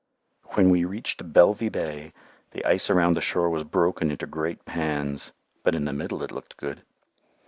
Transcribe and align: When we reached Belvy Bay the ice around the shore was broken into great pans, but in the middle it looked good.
When 0.53 0.71
we 0.71 0.83
reached 0.83 1.31
Belvy 1.31 1.69
Bay 1.69 2.11
the 2.53 2.65
ice 2.65 2.89
around 2.89 3.13
the 3.13 3.21
shore 3.21 3.51
was 3.51 3.63
broken 3.63 4.09
into 4.09 4.25
great 4.25 4.65
pans, 4.65 5.31
but 5.61 5.75
in 5.75 5.85
the 5.85 5.93
middle 5.93 6.23
it 6.23 6.31
looked 6.31 6.57
good. 6.57 6.81